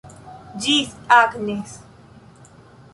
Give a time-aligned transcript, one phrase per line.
[0.63, 1.79] Ĝis, Agnes.